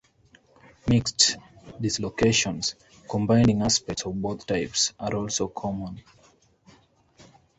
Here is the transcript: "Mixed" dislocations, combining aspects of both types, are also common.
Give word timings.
"Mixed" 0.87 1.37
dislocations, 1.79 2.73
combining 3.07 3.61
aspects 3.61 4.01
of 4.03 4.19
both 4.19 4.47
types, 4.47 4.93
are 4.99 5.15
also 5.15 5.47
common. 5.49 6.01